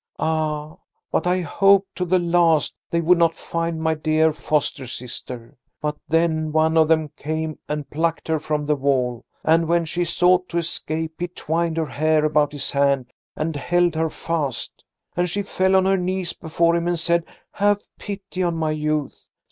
[0.17, 0.77] Ah,
[1.11, 5.95] but I hoped to the last they would not find my dear foster sister, but
[6.07, 10.49] then one of them came and plucked her from the wall, and when she sought
[10.49, 14.83] to escape he twined her hair about his hand and held her fast.
[15.15, 19.29] And she fell on her knees before him and said: 'Have pity on my youth!